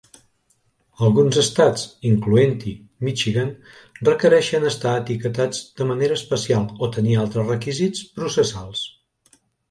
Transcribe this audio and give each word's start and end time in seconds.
Alguns 1.07 1.35
estats, 1.39 1.81
incloent-hi 2.11 2.71
Michigan, 3.07 3.51
requereixen 4.09 4.65
estar 4.69 4.93
etiquetats 5.01 5.59
de 5.81 5.87
manera 5.91 6.17
especial 6.21 6.65
o 6.87 6.89
tenir 6.95 7.13
altres 7.25 7.47
requisits 7.51 8.01
processals. 8.17 8.83